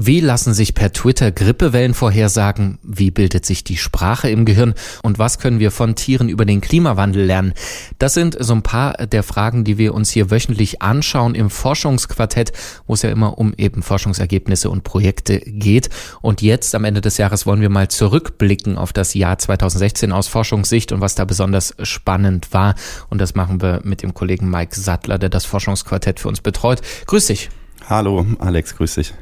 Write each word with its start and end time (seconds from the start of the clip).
Wie 0.00 0.20
lassen 0.20 0.54
sich 0.54 0.76
per 0.76 0.92
Twitter 0.92 1.32
Grippewellen 1.32 1.92
vorhersagen? 1.92 2.78
Wie 2.84 3.10
bildet 3.10 3.44
sich 3.44 3.64
die 3.64 3.76
Sprache 3.76 4.30
im 4.30 4.44
Gehirn? 4.44 4.74
Und 5.02 5.18
was 5.18 5.40
können 5.40 5.58
wir 5.58 5.72
von 5.72 5.96
Tieren 5.96 6.28
über 6.28 6.44
den 6.44 6.60
Klimawandel 6.60 7.24
lernen? 7.24 7.52
Das 7.98 8.14
sind 8.14 8.36
so 8.38 8.52
ein 8.52 8.62
paar 8.62 8.92
der 9.08 9.24
Fragen, 9.24 9.64
die 9.64 9.76
wir 9.76 9.94
uns 9.94 10.10
hier 10.10 10.30
wöchentlich 10.30 10.82
anschauen 10.82 11.34
im 11.34 11.50
Forschungsquartett, 11.50 12.52
wo 12.86 12.94
es 12.94 13.02
ja 13.02 13.10
immer 13.10 13.38
um 13.38 13.52
eben 13.56 13.82
Forschungsergebnisse 13.82 14.70
und 14.70 14.84
Projekte 14.84 15.40
geht. 15.40 15.88
Und 16.22 16.42
jetzt 16.42 16.76
am 16.76 16.84
Ende 16.84 17.00
des 17.00 17.18
Jahres 17.18 17.44
wollen 17.44 17.60
wir 17.60 17.68
mal 17.68 17.88
zurückblicken 17.88 18.78
auf 18.78 18.92
das 18.92 19.14
Jahr 19.14 19.36
2016 19.36 20.12
aus 20.12 20.28
Forschungssicht 20.28 20.92
und 20.92 21.00
was 21.00 21.16
da 21.16 21.24
besonders 21.24 21.74
spannend 21.82 22.52
war. 22.52 22.76
Und 23.10 23.20
das 23.20 23.34
machen 23.34 23.60
wir 23.60 23.80
mit 23.82 24.04
dem 24.04 24.14
Kollegen 24.14 24.48
Mike 24.48 24.78
Sattler, 24.78 25.18
der 25.18 25.28
das 25.28 25.44
Forschungsquartett 25.44 26.20
für 26.20 26.28
uns 26.28 26.40
betreut. 26.40 26.82
Grüß 27.06 27.26
dich. 27.26 27.50
Hallo, 27.88 28.24
Alex, 28.38 28.76
grüß 28.76 28.94
dich. 28.94 29.12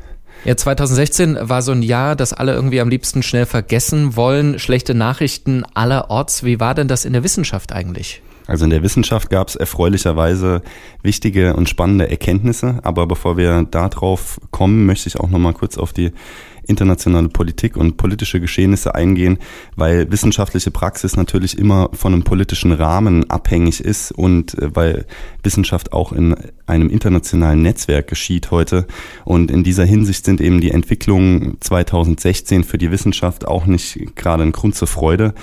Ja, 0.47 0.57
2016 0.57 1.39
war 1.41 1.61
so 1.61 1.73
ein 1.73 1.83
Jahr, 1.83 2.15
das 2.15 2.33
alle 2.33 2.55
irgendwie 2.55 2.81
am 2.81 2.89
liebsten 2.89 3.25
schnell 3.25 3.47
vergessen 3.47 4.15
wollen. 4.15 4.61
Schlechte 4.61 4.95
Nachrichten 4.95 5.65
allerorts. 5.75 6.45
Wie 6.45 6.61
war 6.61 6.73
denn 6.73 6.87
das 6.87 7.05
in 7.05 7.15
der 7.15 7.25
Wissenschaft 7.25 7.73
eigentlich? 7.73 8.23
Also 8.47 8.63
in 8.63 8.71
der 8.71 8.85
Wissenschaft 8.85 9.29
gab 9.29 9.49
es 9.49 9.57
erfreulicherweise 9.57 10.63
wichtige 11.03 11.57
und 11.57 11.69
spannende 11.69 12.09
Erkenntnisse. 12.09 12.79
Aber 12.85 13.09
bevor 13.09 13.37
wir 13.37 13.65
darauf 13.65 14.41
kommen, 14.53 14.87
möchte 14.87 15.09
ich 15.09 15.19
auch 15.19 15.29
noch 15.29 15.41
mal 15.41 15.53
kurz 15.53 15.79
auf 15.79 15.93
die 15.93 16.13
internationale 16.67 17.29
Politik 17.29 17.77
und 17.77 17.97
politische 17.97 18.41
Geschehnisse 18.41 18.95
eingehen, 18.95 19.39
weil 19.77 20.11
wissenschaftliche 20.11 20.71
Praxis 20.71 21.17
natürlich 21.17 21.59
immer 21.59 21.91
von 21.93 22.13
einem 22.13 22.25
politischen 22.25 22.73
Rahmen 22.73 23.29
abhängig 23.31 23.81
ist 23.81 24.13
und 24.13 24.59
äh, 24.59 24.75
weil 24.75 25.07
Wissenschaft 25.43 25.93
auch 25.93 26.13
in 26.13 26.35
einem 26.67 26.91
internationalen 26.91 27.63
Netzwerk 27.63 28.09
geschieht 28.09 28.51
heute. 28.51 28.87
Und 29.25 29.51
in 29.51 29.63
dieser 29.63 29.85
Hinsicht 29.85 30.25
sind 30.25 30.41
eben 30.41 30.61
die 30.61 30.73
Entwicklungen 30.73 31.59
2016 31.61 32.65
für 32.65 32.79
die 32.79 32.91
Wissenschaft 32.91 33.47
auch 33.47 33.67
nicht 33.67 34.17
gerade 34.17 34.43
ein 34.43 34.53
Grund 34.53 34.75
zur 34.75 34.89
Freude. 34.89 35.35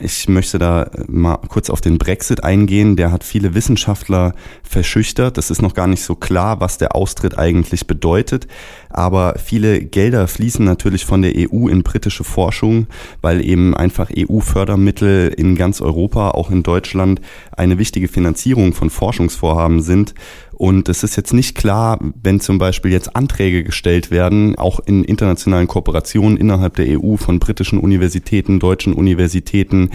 Ich 0.00 0.28
möchte 0.28 0.58
da 0.58 0.90
mal 1.06 1.36
kurz 1.36 1.70
auf 1.70 1.80
den 1.80 1.98
Brexit 1.98 2.42
eingehen. 2.42 2.96
Der 2.96 3.12
hat 3.12 3.22
viele 3.22 3.54
Wissenschaftler 3.54 4.34
verschüchtert. 4.64 5.38
Es 5.38 5.50
ist 5.50 5.62
noch 5.62 5.74
gar 5.74 5.86
nicht 5.86 6.02
so 6.02 6.16
klar, 6.16 6.60
was 6.60 6.76
der 6.78 6.96
Austritt 6.96 7.38
eigentlich 7.38 7.86
bedeutet. 7.86 8.48
Aber 8.90 9.36
viele 9.38 9.80
Gelder 9.84 10.26
fließen 10.26 10.66
natürlich 10.72 11.04
von 11.04 11.20
der 11.20 11.34
EU 11.36 11.68
in 11.68 11.82
britische 11.82 12.24
Forschung, 12.24 12.86
weil 13.20 13.44
eben 13.44 13.76
einfach 13.76 14.10
EU-Fördermittel 14.16 15.28
in 15.36 15.54
ganz 15.54 15.82
Europa, 15.82 16.30
auch 16.30 16.50
in 16.50 16.62
Deutschland, 16.62 17.20
eine 17.54 17.78
wichtige 17.78 18.08
Finanzierung 18.08 18.72
von 18.72 18.88
Forschungsvorhaben 18.88 19.82
sind. 19.82 20.14
Und 20.52 20.88
es 20.88 21.02
ist 21.02 21.16
jetzt 21.16 21.34
nicht 21.34 21.56
klar, 21.56 21.98
wenn 22.22 22.40
zum 22.40 22.58
Beispiel 22.58 22.92
jetzt 22.92 23.16
Anträge 23.16 23.64
gestellt 23.64 24.10
werden, 24.10 24.56
auch 24.56 24.80
in 24.80 25.04
internationalen 25.04 25.66
Kooperationen 25.66 26.36
innerhalb 26.36 26.76
der 26.76 26.98
EU 26.98 27.16
von 27.16 27.38
britischen 27.38 27.78
Universitäten, 27.78 28.60
deutschen 28.60 28.92
Universitäten, 28.94 29.90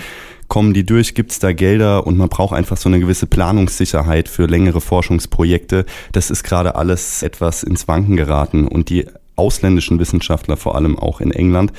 kommen 0.47 0.73
die 0.73 0.85
durch, 0.85 1.13
gibt 1.15 1.31
es 1.31 1.39
da 1.39 1.53
Gelder 1.53 2.05
und 2.07 2.17
man 2.17 2.29
braucht 2.29 2.55
einfach 2.55 2.77
so 2.77 2.89
eine 2.89 2.99
gewisse 2.99 3.27
Planungssicherheit 3.27 4.29
für 4.29 4.45
längere 4.45 4.81
Forschungsprojekte. 4.81 5.85
Das 6.11 6.29
ist 6.29 6.43
gerade 6.43 6.75
alles 6.75 7.23
etwas 7.23 7.63
ins 7.63 7.87
Wanken 7.87 8.15
geraten 8.15 8.67
und 8.67 8.89
die 8.89 9.05
ausländischen 9.37 9.99
Wissenschaftler, 9.99 10.57
vor 10.57 10.75
allem 10.75 10.97
auch 10.97 11.21
in 11.21 11.31
England, 11.31 11.71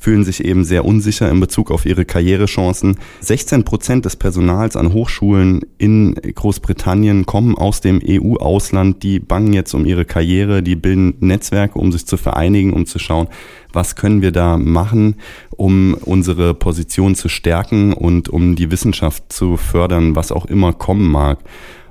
fühlen 0.00 0.24
sich 0.24 0.42
eben 0.44 0.64
sehr 0.64 0.86
unsicher 0.86 1.30
in 1.30 1.40
Bezug 1.40 1.70
auf 1.70 1.84
ihre 1.84 2.06
Karrierechancen. 2.06 2.96
16 3.20 3.64
Prozent 3.64 4.06
des 4.06 4.16
Personals 4.16 4.74
an 4.74 4.94
Hochschulen 4.94 5.60
in 5.76 6.14
Großbritannien 6.14 7.26
kommen 7.26 7.54
aus 7.54 7.82
dem 7.82 8.00
EU-Ausland. 8.02 9.02
Die 9.02 9.20
bangen 9.20 9.52
jetzt 9.52 9.74
um 9.74 9.84
ihre 9.84 10.06
Karriere, 10.06 10.62
die 10.62 10.74
bilden 10.74 11.14
Netzwerke, 11.20 11.78
um 11.78 11.92
sich 11.92 12.06
zu 12.06 12.16
vereinigen, 12.16 12.72
um 12.72 12.86
zu 12.86 12.98
schauen, 12.98 13.28
was 13.74 13.94
können 13.94 14.22
wir 14.22 14.32
da 14.32 14.56
machen, 14.56 15.16
um 15.50 15.94
unsere 16.02 16.54
Position 16.54 17.14
zu 17.14 17.28
stärken 17.28 17.92
und 17.92 18.30
um 18.30 18.56
die 18.56 18.70
Wissenschaft 18.70 19.30
zu 19.30 19.58
fördern, 19.58 20.16
was 20.16 20.32
auch 20.32 20.46
immer 20.46 20.72
kommen 20.72 21.10
mag. 21.10 21.40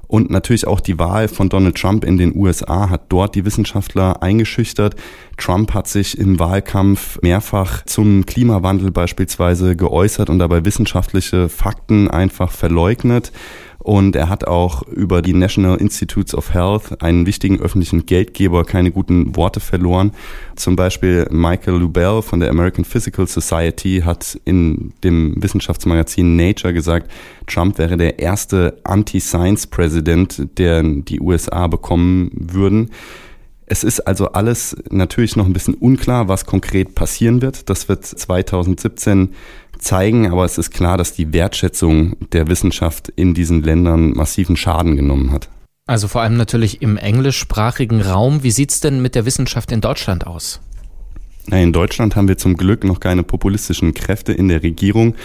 Und 0.09 0.31
natürlich 0.31 0.65
auch 0.65 0.79
die 0.79 0.97
Wahl 0.97 1.27
von 1.27 1.49
Donald 1.49 1.77
Trump 1.77 2.03
in 2.03 2.17
den 2.17 2.35
USA 2.35 2.89
hat 2.89 3.03
dort 3.09 3.35
die 3.35 3.45
Wissenschaftler 3.45 4.23
eingeschüchtert. 4.23 4.95
Trump 5.37 5.75
hat 5.75 5.87
sich 5.87 6.17
im 6.17 6.39
Wahlkampf 6.39 7.21
mehrfach 7.21 7.85
zum 7.85 8.25
Klimawandel 8.25 8.89
beispielsweise 8.89 9.75
geäußert 9.75 10.31
und 10.31 10.39
dabei 10.39 10.65
wissenschaftliche 10.65 11.47
Fakten 11.47 12.09
einfach 12.09 12.51
verleugnet. 12.51 13.31
Und 13.89 14.15
er 14.15 14.29
hat 14.29 14.45
auch 14.45 14.83
über 14.83 15.23
die 15.23 15.33
National 15.33 15.77
Institutes 15.77 16.35
of 16.35 16.53
Health, 16.53 17.01
einen 17.01 17.25
wichtigen 17.25 17.59
öffentlichen 17.59 18.05
Geldgeber, 18.05 18.63
keine 18.63 18.91
guten 18.91 19.35
Worte 19.35 19.59
verloren. 19.59 20.11
Zum 20.55 20.75
Beispiel 20.75 21.25
Michael 21.31 21.79
Lubell 21.79 22.21
von 22.21 22.39
der 22.39 22.51
American 22.51 22.85
Physical 22.85 23.25
Society 23.25 24.03
hat 24.05 24.39
in 24.45 24.93
dem 25.03 25.41
Wissenschaftsmagazin 25.41 26.35
Nature 26.35 26.71
gesagt, 26.71 27.09
Trump 27.47 27.79
wäre 27.79 27.97
der 27.97 28.19
erste 28.19 28.77
Anti-Science-Präsident, 28.83 30.49
der 30.59 30.83
die 30.83 31.19
USA 31.19 31.65
bekommen 31.65 32.29
würden. 32.35 32.91
Es 33.65 33.83
ist 33.83 34.01
also 34.01 34.33
alles 34.33 34.77
natürlich 34.91 35.35
noch 35.35 35.47
ein 35.47 35.53
bisschen 35.53 35.73
unklar, 35.73 36.27
was 36.27 36.45
konkret 36.45 36.93
passieren 36.93 37.41
wird. 37.41 37.71
Das 37.71 37.89
wird 37.89 38.05
2017 38.05 39.29
zeigen, 39.79 40.31
aber 40.31 40.45
es 40.45 40.57
ist 40.57 40.71
klar, 40.71 40.97
dass 40.97 41.13
die 41.13 41.33
Wertschätzung 41.33 42.15
der 42.31 42.47
Wissenschaft 42.47 43.09
in 43.15 43.33
diesen 43.33 43.63
Ländern 43.63 44.11
massiven 44.11 44.55
Schaden 44.55 44.95
genommen 44.95 45.31
hat. 45.31 45.49
Also 45.87 46.07
vor 46.07 46.21
allem 46.21 46.37
natürlich 46.37 46.81
im 46.83 46.97
englischsprachigen 46.97 48.01
Raum. 48.01 48.43
Wie 48.43 48.51
sieht's 48.51 48.79
denn 48.79 49.01
mit 49.01 49.15
der 49.15 49.25
Wissenschaft 49.25 49.71
in 49.71 49.81
Deutschland 49.81 50.27
aus? 50.27 50.59
In 51.47 51.73
Deutschland 51.73 52.15
haben 52.15 52.27
wir 52.27 52.37
zum 52.37 52.57
Glück 52.57 52.83
noch 52.83 52.99
keine 52.99 53.23
populistischen 53.23 53.95
Kräfte 53.95 54.31
in 54.31 54.49
der 54.49 54.61
Regierung. 54.61 55.15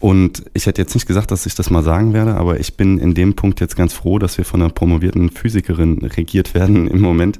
Und 0.00 0.44
ich 0.54 0.66
hätte 0.66 0.82
jetzt 0.82 0.94
nicht 0.94 1.06
gesagt, 1.06 1.30
dass 1.30 1.46
ich 1.46 1.54
das 1.54 1.70
mal 1.70 1.82
sagen 1.82 2.12
werde, 2.12 2.34
aber 2.34 2.58
ich 2.58 2.76
bin 2.76 2.98
in 2.98 3.14
dem 3.14 3.34
Punkt 3.34 3.60
jetzt 3.60 3.76
ganz 3.76 3.92
froh, 3.92 4.18
dass 4.18 4.36
wir 4.36 4.44
von 4.44 4.60
einer 4.60 4.70
promovierten 4.70 5.30
Physikerin 5.30 5.98
regiert 5.98 6.54
werden 6.54 6.86
im 6.88 7.00
Moment. 7.00 7.38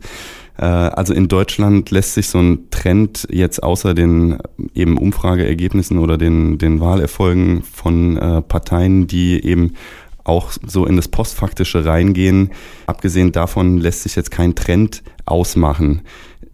Äh, 0.59 0.65
also 0.65 1.15
in 1.15 1.29
Deutschland 1.29 1.91
lässt 1.91 2.15
sich 2.15 2.29
so 2.29 2.39
ein 2.39 2.71
Trend 2.71 3.27
jetzt 3.31 3.63
außer 3.63 3.95
den 3.95 4.39
eben 4.75 4.99
Umfrageergebnissen 4.99 5.99
oder 5.99 6.19
den, 6.19 6.59
den 6.59 6.81
Wahlerfolgen 6.81 7.63
von 7.63 8.17
äh, 8.17 8.43
Parteien, 8.43 9.07
die 9.07 9.45
eben 9.45 9.75
auch 10.25 10.53
so 10.67 10.87
in 10.87 10.97
das 10.97 11.09
Postfaktische 11.09 11.85
reingehen. 11.85 12.51
Abgesehen 12.87 13.33
davon 13.33 13.79
lässt 13.79 14.03
sich 14.03 14.17
jetzt 14.17 14.31
kein 14.31 14.55
Trend 14.55 15.03
ausmachen. 15.25 16.03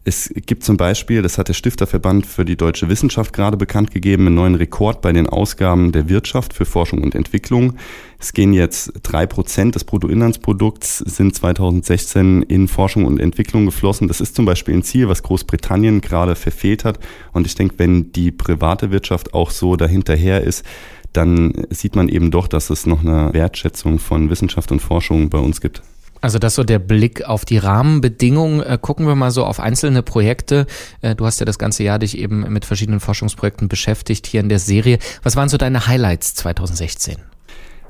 Es 0.08 0.32
gibt 0.46 0.64
zum 0.64 0.78
Beispiel, 0.78 1.20
das 1.20 1.36
hat 1.36 1.48
der 1.48 1.52
Stifterverband 1.52 2.24
für 2.24 2.46
die 2.46 2.56
deutsche 2.56 2.88
Wissenschaft 2.88 3.34
gerade 3.34 3.58
bekannt 3.58 3.90
gegeben, 3.90 4.26
einen 4.26 4.36
neuen 4.36 4.54
Rekord 4.54 5.02
bei 5.02 5.12
den 5.12 5.28
Ausgaben 5.28 5.92
der 5.92 6.08
Wirtschaft 6.08 6.54
für 6.54 6.64
Forschung 6.64 7.02
und 7.02 7.14
Entwicklung. 7.14 7.74
Es 8.18 8.32
gehen 8.32 8.54
jetzt 8.54 8.92
drei 9.02 9.26
Prozent 9.26 9.74
des 9.74 9.84
Bruttoinlandsprodukts 9.84 10.98
sind 11.00 11.34
2016 11.34 12.42
in 12.42 12.68
Forschung 12.68 13.04
und 13.04 13.20
Entwicklung 13.20 13.66
geflossen. 13.66 14.08
Das 14.08 14.22
ist 14.22 14.34
zum 14.34 14.46
Beispiel 14.46 14.76
ein 14.76 14.82
Ziel, 14.82 15.10
was 15.10 15.22
Großbritannien 15.22 16.00
gerade 16.00 16.36
verfehlt 16.36 16.86
hat. 16.86 16.98
Und 17.34 17.46
ich 17.46 17.54
denke, 17.54 17.74
wenn 17.76 18.10
die 18.12 18.30
private 18.30 18.90
Wirtschaft 18.90 19.34
auch 19.34 19.50
so 19.50 19.76
dahinterher 19.76 20.42
ist, 20.42 20.64
dann 21.12 21.52
sieht 21.70 21.96
man 21.96 22.08
eben 22.08 22.30
doch, 22.30 22.48
dass 22.48 22.70
es 22.70 22.86
noch 22.86 23.00
eine 23.00 23.32
Wertschätzung 23.32 23.98
von 23.98 24.30
Wissenschaft 24.30 24.72
und 24.72 24.80
Forschung 24.80 25.30
bei 25.30 25.38
uns 25.38 25.60
gibt. 25.60 25.82
Also 26.20 26.38
das 26.38 26.54
so 26.54 26.64
der 26.64 26.78
Blick 26.78 27.24
auf 27.24 27.44
die 27.44 27.58
Rahmenbedingungen. 27.58 28.60
Äh, 28.60 28.78
gucken 28.80 29.06
wir 29.06 29.14
mal 29.14 29.30
so 29.30 29.44
auf 29.44 29.60
einzelne 29.60 30.02
Projekte. 30.02 30.66
Äh, 31.00 31.14
du 31.14 31.26
hast 31.26 31.38
ja 31.38 31.46
das 31.46 31.58
ganze 31.58 31.84
Jahr 31.84 31.98
dich 31.98 32.18
eben 32.18 32.52
mit 32.52 32.64
verschiedenen 32.64 33.00
Forschungsprojekten 33.00 33.68
beschäftigt 33.68 34.26
hier 34.26 34.40
in 34.40 34.48
der 34.48 34.58
Serie. 34.58 34.98
Was 35.22 35.36
waren 35.36 35.48
so 35.48 35.56
deine 35.56 35.86
Highlights 35.86 36.34
2016? 36.34 37.16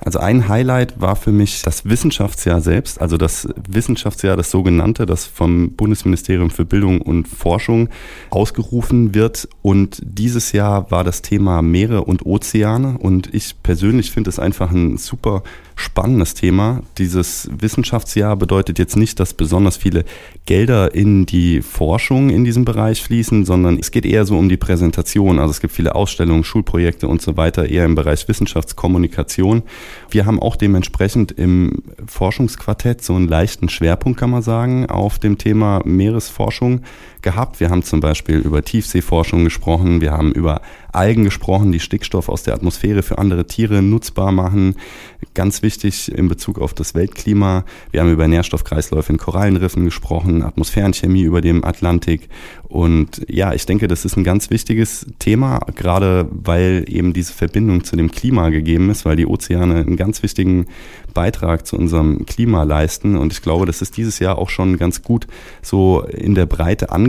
Also 0.01 0.21
ein 0.21 0.49
Highlight 0.49 1.01
war 1.01 1.17
für 1.17 1.33
mich 1.33 1.63
das 1.63 1.85
Wissenschaftsjahr 1.89 2.61
selbst, 2.61 3.00
also 3.00 3.17
das 3.17 3.49
Wissenschaftsjahr, 3.69 4.37
das 4.37 4.50
sogenannte, 4.50 5.06
das 5.06 5.27
vom 5.27 5.73
Bundesministerium 5.73 6.50
für 6.50 6.65
Bildung 6.65 7.00
und 7.00 7.27
Forschung 7.27 7.89
ausgerufen 8.31 9.15
wird. 9.15 9.49
Und 9.62 10.00
dieses 10.05 10.53
Jahr 10.53 10.91
war 10.91 11.05
das 11.05 11.23
Thema 11.23 11.62
Meere 11.62 12.05
und 12.05 12.25
Ozeane. 12.25 12.97
Und 12.99 13.35
ich 13.35 13.62
persönlich 13.62 14.11
finde 14.12 14.31
es 14.31 14.39
einfach 14.39 14.71
ein 14.71 14.99
super 14.99 15.43
spannendes 15.79 16.35
Thema. 16.35 16.83
Dieses 16.99 17.49
Wissenschaftsjahr 17.57 18.37
bedeutet 18.37 18.79
jetzt 18.79 18.97
nicht, 18.97 19.21
dass 19.21 19.33
besonders 19.33 19.77
viele 19.77 20.05
Gelder 20.45 20.93
in 20.95 21.25
die 21.25 21.63
Forschung 21.63 22.31
in 22.31 22.45
diesem 22.45 22.65
Bereich 22.65 23.03
fließen, 23.03 23.45
sondern 23.45 23.79
es 23.79 23.93
geht 23.93 24.05
eher 24.05 24.25
so 24.25 24.37
um 24.37 24.49
die 24.49 24.57
Präsentation. 24.57 25.39
Also 25.39 25.53
es 25.53 25.61
gibt 25.61 25.73
viele 25.73 25.95
Ausstellungen, 25.95 26.43
Schulprojekte 26.43 27.07
und 27.07 27.23
so 27.23 27.37
weiter, 27.37 27.69
eher 27.69 27.85
im 27.85 27.95
Bereich 27.95 28.27
Wissenschaftskommunikation. 28.27 29.63
Wir 30.11 30.27
haben 30.27 30.43
auch 30.43 30.57
dementsprechend 30.57 31.33
im 31.33 31.85
Forschungsquartett 32.07 33.03
so 33.03 33.15
einen 33.15 33.29
leichten 33.29 33.69
Schwerpunkt, 33.69 34.19
kann 34.19 34.31
man 34.31 34.43
sagen, 34.43 34.87
auf 34.87 35.21
dem 35.21 35.39
Thema 35.39 35.81
Meeresforschung 35.85 36.81
gehabt. 37.23 37.61
Wir 37.61 37.70
haben 37.70 37.82
zum 37.82 38.00
Beispiel 38.00 38.38
über 38.38 38.62
Tiefseeforschung 38.62 39.44
gesprochen, 39.44 40.00
wir 40.00 40.12
haben 40.12 40.32
über 40.32 40.61
Algen 40.93 41.25
gesprochen, 41.25 41.70
die 41.70 41.81
Stickstoff 41.81 42.29
aus 42.29 42.43
der 42.43 42.55
Atmosphäre 42.55 43.03
für 43.03 43.19
andere 43.19 43.47
Tiere 43.47 43.82
nutzbar 43.82 44.32
machen. 44.32 44.75
Ganz 45.35 45.62
wichtig 45.62 46.11
in 46.11 46.29
Bezug 46.29 46.59
auf 46.59 46.75
das 46.75 46.94
Weltklima. 46.94 47.65
Wir 47.91 48.00
haben 48.00 48.11
über 48.11 48.26
Nährstoffkreisläufe 48.26 49.12
in 49.12 49.19
Korallenriffen 49.19 49.85
gesprochen, 49.85 50.43
Atmosphärenchemie 50.43 51.23
über 51.23 51.41
dem 51.41 51.65
Atlantik. 51.65 52.29
Und 52.69 53.23
ja, 53.29 53.53
ich 53.53 53.67
denke, 53.67 53.88
das 53.88 54.05
ist 54.05 54.17
ein 54.17 54.25
ganz 54.25 54.50
wichtiges 54.50 55.06
Thema, 55.19 55.61
gerade 55.75 56.29
weil 56.31 56.85
eben 56.88 57.12
diese 57.12 57.32
Verbindung 57.32 57.85
zu 57.85 57.97
dem 57.97 58.11
Klima 58.11 58.50
gegeben 58.50 58.91
ist, 58.91 59.05
weil 59.05 59.17
die 59.17 59.26
Ozeane 59.26 59.76
einen 59.76 59.97
ganz 59.97 60.23
wichtigen 60.23 60.67
Beitrag 61.15 61.67
zu 61.67 61.76
unserem 61.76 62.26
Klima 62.26 62.62
leisten. 62.62 63.17
Und 63.17 63.32
ich 63.32 63.43
glaube, 63.43 63.67
das 63.67 63.82
ist 63.82 63.97
dieses 63.97 64.19
Jahr 64.19 64.38
auch 64.38 64.50
schon 64.50 64.79
ganz 64.79 65.03
gut 65.03 65.26
so 65.62 66.03
in 66.03 66.35
der 66.35 66.47
Breite 66.47 66.91
angekommen. 66.91 67.07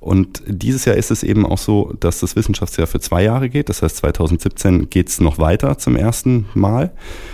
Und 0.00 0.42
dieses 0.46 0.84
Jahr 0.84 0.96
ist 0.96 1.10
es 1.10 1.22
eben 1.22 1.46
auch 1.46 1.58
so, 1.58 1.94
dass 1.98 2.20
das 2.20 2.36
Wissenschaftsjahr 2.36 2.86
für 2.86 3.00
zwei 3.00 3.22
Jahre 3.22 3.48
geht. 3.48 3.68
Das 3.68 3.82
heißt, 3.82 3.96
2017 3.96 4.90
geht 4.90 5.08
es 5.08 5.20
noch 5.20 5.38
weiter 5.38 5.78
zum 5.78 5.96
ersten 5.96 6.46
Mal. 6.54 6.92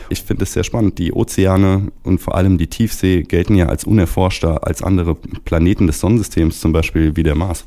Ich 0.09 0.23
finde 0.23 0.45
es 0.45 0.53
sehr 0.53 0.65
spannend. 0.65 0.99
Die 0.99 1.13
Ozeane 1.13 1.93
und 2.03 2.21
vor 2.21 2.35
allem 2.35 2.59
die 2.59 2.69
Tiefsee 2.69 3.23
gelten 3.23 3.57
ja 3.57 3.67
als 3.67 3.85
unerforschter 3.85 4.67
als 4.67 4.83
andere 4.83 5.17
Planeten 5.45 5.87
des 5.87 6.01
Sonnensystems, 6.01 6.61
zum 6.61 6.73
Beispiel 6.73 7.17
wie 7.17 7.23
der 7.23 7.35
Mars. 7.35 7.67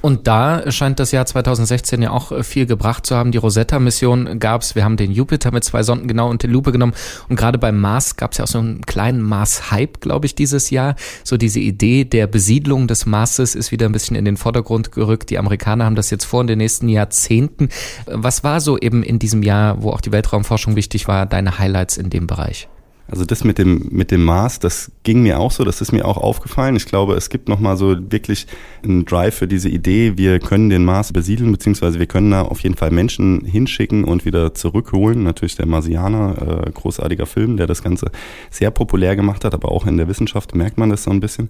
Und 0.00 0.26
da 0.28 0.70
scheint 0.70 1.00
das 1.00 1.12
Jahr 1.12 1.26
2016 1.26 2.02
ja 2.02 2.10
auch 2.10 2.30
äh, 2.30 2.42
viel 2.44 2.66
gebracht 2.66 3.06
zu 3.06 3.16
haben. 3.16 3.32
Die 3.32 3.38
Rosetta-Mission 3.38 4.38
gab's. 4.38 4.74
Wir 4.74 4.84
haben 4.84 4.96
den 4.96 5.10
Jupiter 5.10 5.50
mit 5.50 5.64
zwei 5.64 5.82
Sonden 5.82 6.06
genau 6.06 6.30
unter 6.30 6.46
die 6.46 6.52
Lupe 6.52 6.72
genommen. 6.72 6.94
Und 7.28 7.36
gerade 7.36 7.58
beim 7.58 7.80
Mars 7.80 8.16
gab's 8.16 8.38
ja 8.38 8.44
auch 8.44 8.48
so 8.48 8.58
einen 8.58 8.82
kleinen 8.86 9.20
Mars-Hype, 9.22 10.00
glaube 10.00 10.26
ich, 10.26 10.34
dieses 10.34 10.70
Jahr. 10.70 10.94
So 11.24 11.36
diese 11.36 11.60
Idee 11.60 12.04
der 12.04 12.26
Besiedlung 12.26 12.86
des 12.86 13.06
Marses 13.06 13.54
ist 13.54 13.72
wieder 13.72 13.86
ein 13.86 13.92
bisschen 13.92 14.16
in 14.16 14.24
den 14.24 14.36
Vordergrund 14.36 14.92
gerückt. 14.92 15.30
Die 15.30 15.38
Amerikaner 15.38 15.84
haben 15.84 15.96
das 15.96 16.10
jetzt 16.10 16.24
vor 16.24 16.42
in 16.42 16.46
den 16.46 16.58
nächsten 16.58 16.88
Jahrzehnten. 16.88 17.68
Was 18.06 18.44
war 18.44 18.60
so 18.60 18.78
eben 18.78 19.02
in 19.02 19.18
diesem 19.18 19.42
Jahr, 19.42 19.82
wo 19.82 19.90
auch 19.90 20.00
die 20.00 20.12
Weltraumforschung 20.12 20.76
wichtig 20.76 21.08
war, 21.08 21.26
deine 21.26 21.58
Highlights 21.58 21.96
in 21.96 22.10
dem 22.10 22.26
Bereich? 22.26 22.68
Also 23.10 23.24
das 23.24 23.42
mit 23.42 23.56
dem 23.56 23.88
mit 23.90 24.10
dem 24.10 24.22
Mars, 24.22 24.58
das 24.58 24.92
ging 25.02 25.22
mir 25.22 25.40
auch 25.40 25.50
so, 25.50 25.64
das 25.64 25.80
ist 25.80 25.92
mir 25.92 26.04
auch 26.04 26.18
aufgefallen. 26.18 26.76
Ich 26.76 26.84
glaube, 26.84 27.14
es 27.14 27.30
gibt 27.30 27.48
noch 27.48 27.58
mal 27.58 27.76
so 27.78 27.96
wirklich 28.10 28.46
einen 28.84 29.06
Drive 29.06 29.34
für 29.34 29.48
diese 29.48 29.70
Idee, 29.70 30.18
wir 30.18 30.38
können 30.40 30.68
den 30.68 30.84
Mars 30.84 31.12
besiedeln 31.12 31.50
beziehungsweise 31.50 31.98
wir 31.98 32.06
können 32.06 32.30
da 32.30 32.42
auf 32.42 32.60
jeden 32.60 32.76
Fall 32.76 32.90
Menschen 32.90 33.44
hinschicken 33.46 34.04
und 34.04 34.26
wieder 34.26 34.52
zurückholen. 34.52 35.22
Natürlich 35.22 35.56
der 35.56 35.66
Marsianer, 35.66 36.66
äh, 36.66 36.70
großartiger 36.70 37.24
Film, 37.24 37.56
der 37.56 37.66
das 37.66 37.82
Ganze 37.82 38.10
sehr 38.50 38.70
populär 38.70 39.16
gemacht 39.16 39.42
hat, 39.44 39.54
aber 39.54 39.72
auch 39.72 39.86
in 39.86 39.96
der 39.96 40.08
Wissenschaft 40.08 40.54
merkt 40.54 40.76
man 40.76 40.90
das 40.90 41.04
so 41.04 41.10
ein 41.10 41.20
bisschen. 41.20 41.48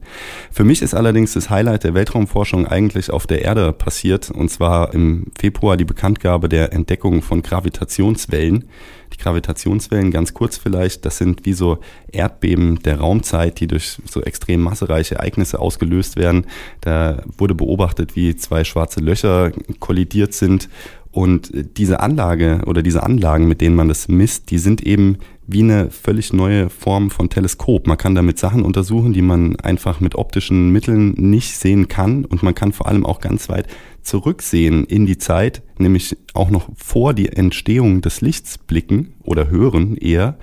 Für 0.53 0.63
mich 0.63 0.81
ist 0.81 0.95
allerdings 0.95 1.33
das 1.33 1.51
Highlight 1.51 1.83
der 1.83 1.95
Weltraumforschung 1.95 2.67
eigentlich 2.67 3.11
auf 3.11 3.27
der 3.27 3.43
Erde 3.43 3.73
passiert 3.73 4.31
und 4.31 4.49
zwar 4.49 4.95
im 4.95 5.27
Februar 5.37 5.77
die 5.77 5.85
Bekanntgabe 5.85 6.49
der 6.49 6.73
Entdeckung 6.73 7.21
von 7.23 7.43
Gravitationswellen. 7.43 8.65
Die 9.13 9.17
Gravitationswellen, 9.17 10.11
ganz 10.11 10.35
kurz 10.35 10.57
vielleicht, 10.57 11.05
das 11.05 11.19
sind 11.19 11.45
wie 11.45 11.53
so 11.53 11.79
Erdbeben 12.11 12.81
der 12.83 12.99
Raumzeit, 12.99 13.61
die 13.61 13.67
durch 13.67 13.99
so 14.05 14.23
extrem 14.23 14.61
massereiche 14.61 15.17
Ereignisse 15.17 15.59
ausgelöst 15.59 16.17
werden. 16.17 16.47
Da 16.81 17.23
wurde 17.37 17.55
beobachtet, 17.55 18.17
wie 18.17 18.37
zwei 18.37 18.65
schwarze 18.65 19.01
Löcher 19.01 19.53
kollidiert 19.81 20.35
sind. 20.35 20.69
Und 21.11 21.51
diese 21.77 22.01
Anlage 22.01 22.63
oder 22.67 22.83
diese 22.83 23.03
Anlagen, 23.03 23.49
mit 23.49 23.61
denen 23.61 23.77
man 23.77 23.89
das 23.89 24.09
misst, 24.09 24.51
die 24.51 24.59
sind 24.59 24.83
eben 24.83 25.19
wie 25.47 25.63
eine 25.63 25.91
völlig 25.91 26.35
neue 26.35 26.69
Form 26.69 27.11
von 27.11 27.31
Teleskop. 27.31 27.87
Man 27.87 27.97
kann 27.97 28.15
damit 28.15 28.39
Sachen 28.39 28.63
untersuchen, 28.63 29.15
die 29.15 29.23
man 29.23 29.57
einfach 29.57 30.01
mit 30.01 30.15
optischen 30.15 30.71
Mitteln 30.71 31.15
nicht 31.17 31.57
sehen 31.57 31.89
kann. 31.89 32.27
Und 32.27 32.43
man 32.43 32.55
kann 32.55 32.73
vor 32.73 32.87
allem 32.87 33.07
auch 33.07 33.21
ganz 33.21 33.49
weit 33.49 33.67
zurücksehen 34.03 34.85
in 34.85 35.07
die 35.07 35.19
Zeit, 35.19 35.63
nämlich 35.79 36.17
auch 36.35 36.51
noch 36.51 36.69
vor 36.77 37.15
die 37.15 37.31
Entstehung 37.31 38.03
des 38.03 38.21
Lichts 38.21 38.59
blicken 38.59 39.15
oder 39.23 39.49
hören 39.49 39.97
eher. 39.97 40.39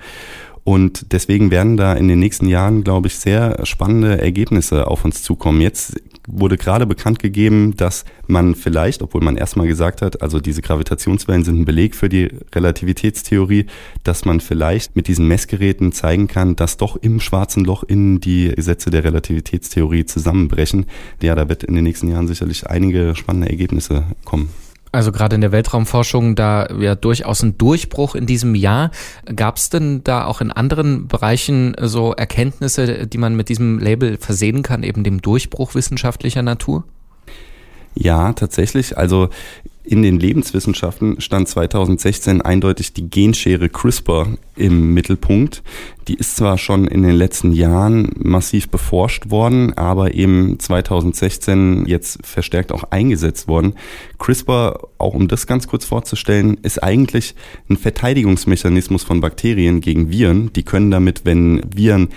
Und 0.64 1.12
deswegen 1.12 1.52
werden 1.52 1.76
da 1.76 1.94
in 1.94 2.08
den 2.08 2.18
nächsten 2.18 2.48
Jahren, 2.48 2.82
glaube 2.82 3.06
ich, 3.06 3.14
sehr 3.16 3.64
spannende 3.64 4.20
Ergebnisse 4.20 4.88
auf 4.88 5.04
uns 5.04 5.22
zukommen. 5.22 5.60
Jetzt 5.60 6.02
wurde 6.26 6.56
gerade 6.56 6.86
bekannt 6.86 7.18
gegeben, 7.18 7.76
dass 7.76 8.04
man 8.26 8.54
vielleicht, 8.54 9.02
obwohl 9.02 9.22
man 9.22 9.36
erstmal 9.36 9.66
gesagt 9.66 10.02
hat, 10.02 10.22
also 10.22 10.40
diese 10.40 10.62
Gravitationswellen 10.62 11.44
sind 11.44 11.60
ein 11.60 11.64
Beleg 11.64 11.94
für 11.94 12.08
die 12.08 12.30
Relativitätstheorie, 12.54 13.66
dass 14.04 14.24
man 14.24 14.40
vielleicht 14.40 14.96
mit 14.96 15.08
diesen 15.08 15.28
Messgeräten 15.28 15.92
zeigen 15.92 16.28
kann, 16.28 16.56
dass 16.56 16.76
doch 16.76 16.96
im 16.96 17.20
schwarzen 17.20 17.64
Loch 17.64 17.84
innen 17.84 18.20
die 18.20 18.52
Gesetze 18.54 18.90
der 18.90 19.04
Relativitätstheorie 19.04 20.04
zusammenbrechen. 20.04 20.86
Ja, 21.22 21.34
da 21.34 21.48
wird 21.48 21.64
in 21.64 21.74
den 21.74 21.84
nächsten 21.84 22.08
Jahren 22.08 22.28
sicherlich 22.28 22.66
einige 22.66 23.14
spannende 23.14 23.48
Ergebnisse 23.48 24.04
kommen. 24.24 24.50
Also 24.96 25.12
gerade 25.12 25.34
in 25.34 25.42
der 25.42 25.52
Weltraumforschung 25.52 26.36
da 26.36 26.68
ja 26.80 26.94
durchaus 26.94 27.42
ein 27.42 27.58
Durchbruch 27.58 28.14
in 28.14 28.24
diesem 28.24 28.54
Jahr. 28.54 28.90
Gab 29.26 29.58
es 29.58 29.68
denn 29.68 30.02
da 30.04 30.24
auch 30.24 30.40
in 30.40 30.50
anderen 30.50 31.06
Bereichen 31.06 31.76
so 31.82 32.14
Erkenntnisse, 32.14 33.06
die 33.06 33.18
man 33.18 33.36
mit 33.36 33.50
diesem 33.50 33.78
Label 33.78 34.16
versehen 34.16 34.62
kann, 34.62 34.82
eben 34.82 35.04
dem 35.04 35.20
Durchbruch 35.20 35.74
wissenschaftlicher 35.74 36.40
Natur? 36.40 36.84
Ja, 37.94 38.32
tatsächlich. 38.32 38.96
Also 38.96 39.28
in 39.84 40.02
den 40.02 40.18
Lebenswissenschaften 40.18 41.20
stand 41.20 41.48
2016 41.48 42.40
eindeutig 42.40 42.94
die 42.94 43.10
Genschere 43.10 43.68
CRISPR 43.68 44.28
im 44.56 44.94
Mittelpunkt. 44.94 45.62
Die 46.08 46.14
ist 46.14 46.36
zwar 46.36 46.56
schon 46.56 46.86
in 46.86 47.02
den 47.02 47.16
letzten 47.16 47.50
Jahren 47.52 48.12
massiv 48.16 48.68
beforscht 48.68 49.30
worden, 49.30 49.76
aber 49.76 50.14
eben 50.14 50.58
2016 50.58 51.86
jetzt 51.86 52.24
verstärkt 52.24 52.70
auch 52.70 52.84
eingesetzt 52.90 53.48
worden. 53.48 53.74
CRISPR, 54.18 54.88
auch 54.98 55.14
um 55.14 55.26
das 55.26 55.48
ganz 55.48 55.66
kurz 55.66 55.84
vorzustellen, 55.84 56.58
ist 56.62 56.80
eigentlich 56.82 57.34
ein 57.68 57.76
Verteidigungsmechanismus 57.76 59.02
von 59.02 59.20
Bakterien 59.20 59.80
gegen 59.80 60.10
Viren. 60.10 60.52
Die 60.52 60.62
können 60.62 60.92
damit, 60.92 61.24
wenn 61.24 61.62
Viren 61.74 62.10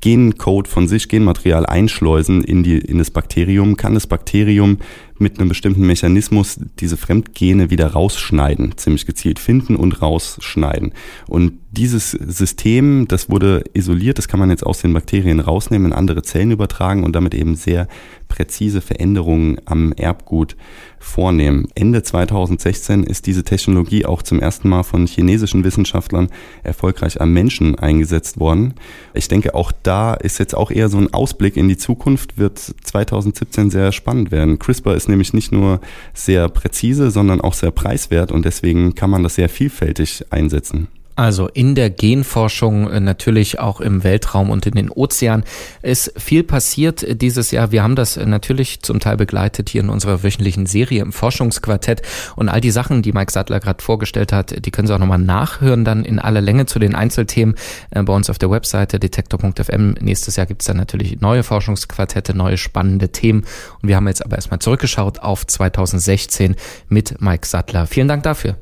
Gencode 0.00 0.68
von 0.68 0.86
sich, 0.88 1.08
Genmaterial 1.08 1.66
einschleusen 1.66 2.44
in, 2.44 2.62
die, 2.62 2.78
in 2.78 2.98
das 2.98 3.10
Bakterium, 3.10 3.76
kann 3.76 3.94
das 3.94 4.06
Bakterium 4.06 4.78
mit 5.18 5.38
einem 5.38 5.48
bestimmten 5.48 5.86
Mechanismus 5.86 6.60
diese 6.78 6.96
Fremdgene 6.96 7.70
wieder 7.70 7.88
rausschneiden, 7.88 8.76
ziemlich 8.76 9.06
gezielt 9.06 9.38
finden 9.38 9.74
und 9.74 10.02
rausschneiden. 10.02 10.92
Und 11.26 11.58
dieses 11.76 12.12
System, 12.12 13.06
das 13.06 13.28
wurde 13.28 13.64
isoliert, 13.74 14.18
das 14.18 14.28
kann 14.28 14.40
man 14.40 14.50
jetzt 14.50 14.64
aus 14.64 14.80
den 14.80 14.94
Bakterien 14.94 15.40
rausnehmen, 15.40 15.88
in 15.88 15.92
andere 15.92 16.22
Zellen 16.22 16.50
übertragen 16.50 17.04
und 17.04 17.14
damit 17.14 17.34
eben 17.34 17.54
sehr 17.54 17.86
präzise 18.28 18.80
Veränderungen 18.80 19.58
am 19.66 19.92
Erbgut 19.92 20.56
vornehmen. 20.98 21.68
Ende 21.74 22.02
2016 22.02 23.04
ist 23.04 23.26
diese 23.26 23.44
Technologie 23.44 24.06
auch 24.06 24.22
zum 24.22 24.40
ersten 24.40 24.68
Mal 24.68 24.82
von 24.82 25.06
chinesischen 25.06 25.64
Wissenschaftlern 25.64 26.28
erfolgreich 26.62 27.20
am 27.20 27.32
Menschen 27.32 27.78
eingesetzt 27.78 28.40
worden. 28.40 28.74
Ich 29.14 29.28
denke, 29.28 29.54
auch 29.54 29.70
da 29.82 30.14
ist 30.14 30.38
jetzt 30.38 30.56
auch 30.56 30.70
eher 30.70 30.88
so 30.88 30.98
ein 30.98 31.12
Ausblick 31.12 31.56
in 31.56 31.68
die 31.68 31.76
Zukunft, 31.76 32.38
wird 32.38 32.58
2017 32.58 33.70
sehr 33.70 33.92
spannend 33.92 34.30
werden. 34.30 34.58
CRISPR 34.58 34.94
ist 34.94 35.08
nämlich 35.08 35.34
nicht 35.34 35.52
nur 35.52 35.80
sehr 36.14 36.48
präzise, 36.48 37.10
sondern 37.10 37.40
auch 37.40 37.54
sehr 37.54 37.70
preiswert 37.70 38.32
und 38.32 38.44
deswegen 38.44 38.94
kann 38.94 39.10
man 39.10 39.22
das 39.22 39.34
sehr 39.34 39.50
vielfältig 39.50 40.24
einsetzen. 40.30 40.88
Also 41.16 41.48
in 41.48 41.74
der 41.74 41.88
Genforschung, 41.88 42.90
äh, 42.90 43.00
natürlich 43.00 43.58
auch 43.58 43.80
im 43.80 44.04
Weltraum 44.04 44.50
und 44.50 44.66
in 44.66 44.74
den 44.74 44.90
Ozeanen 44.90 45.44
ist 45.80 46.12
viel 46.16 46.44
passiert 46.44 47.22
dieses 47.22 47.50
Jahr. 47.50 47.72
Wir 47.72 47.82
haben 47.82 47.96
das 47.96 48.16
natürlich 48.16 48.82
zum 48.82 49.00
Teil 49.00 49.16
begleitet 49.16 49.70
hier 49.70 49.80
in 49.80 49.88
unserer 49.88 50.22
wöchentlichen 50.22 50.66
Serie 50.66 51.00
im 51.00 51.12
Forschungsquartett 51.12 52.02
und 52.36 52.50
all 52.50 52.60
die 52.60 52.70
Sachen, 52.70 53.00
die 53.00 53.12
Mike 53.12 53.32
Sattler 53.32 53.60
gerade 53.60 53.82
vorgestellt 53.82 54.30
hat, 54.30 54.64
die 54.64 54.70
können 54.70 54.86
Sie 54.86 54.94
auch 54.94 54.98
nochmal 54.98 55.18
nachhören 55.18 55.86
dann 55.86 56.04
in 56.04 56.18
aller 56.18 56.42
Länge 56.42 56.66
zu 56.66 56.78
den 56.78 56.94
Einzelthemen 56.94 57.54
äh, 57.90 58.02
bei 58.02 58.12
uns 58.12 58.28
auf 58.28 58.36
der 58.36 58.50
Webseite 58.50 59.00
detektor.fm. 59.00 59.94
Nächstes 60.00 60.36
Jahr 60.36 60.44
gibt's 60.44 60.66
dann 60.66 60.76
natürlich 60.76 61.22
neue 61.22 61.42
Forschungsquartette, 61.42 62.36
neue 62.36 62.58
spannende 62.58 63.08
Themen 63.08 63.46
und 63.80 63.88
wir 63.88 63.96
haben 63.96 64.06
jetzt 64.06 64.22
aber 64.22 64.36
erstmal 64.36 64.58
zurückgeschaut 64.58 65.20
auf 65.20 65.46
2016 65.46 66.56
mit 66.90 67.22
Mike 67.22 67.46
Sattler. 67.46 67.86
Vielen 67.86 68.08
Dank 68.08 68.22
dafür. 68.22 68.56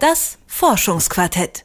Das 0.00 0.38
Forschungsquartett. 0.48 1.64